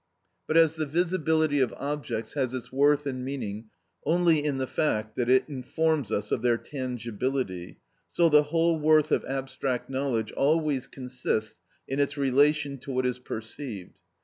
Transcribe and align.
But 0.47 0.57
as 0.57 0.77
the 0.77 0.87
visibility 0.87 1.59
of 1.59 1.73
objects 1.77 2.33
has 2.33 2.55
its 2.55 2.71
worth 2.71 3.05
and 3.05 3.23
meaning 3.23 3.65
only 4.03 4.43
in 4.43 4.57
the 4.57 4.65
fact 4.65 5.15
that 5.15 5.29
it 5.29 5.47
informs 5.47 6.11
us 6.11 6.31
of 6.31 6.41
their 6.41 6.57
tangibility, 6.57 7.77
so 8.07 8.27
the 8.27 8.41
whole 8.45 8.79
worth 8.79 9.11
of 9.11 9.23
abstract 9.25 9.91
knowledge 9.91 10.31
always 10.31 10.87
consists 10.87 11.61
in 11.87 11.99
its 11.99 12.17
relation 12.17 12.79
to 12.79 12.91
what 12.91 13.05
is 13.05 13.19
perceived. 13.19 13.99